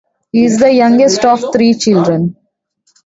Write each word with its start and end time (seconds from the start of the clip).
He 0.31 0.45
is 0.45 0.57
the 0.57 0.73
youngest 0.73 1.23
of 1.25 1.45
three 1.53 1.75
children. 1.75 2.35